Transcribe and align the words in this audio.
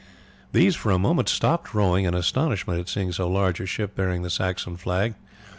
These 0.51 0.75
for 0.75 0.89
a 0.91 0.97
moment 0.97 1.29
stopped 1.29 1.75
rowing 1.75 2.05
in 2.05 2.15
astonishment 2.15 2.79
at 2.79 2.89
seeing 2.89 3.11
so 3.11 3.29
large 3.29 3.59
a 3.59 3.67
ship 3.67 3.95
bearing 3.95 4.23
the 4.23 4.31
Saxon 4.31 4.75
flag. 4.75 5.13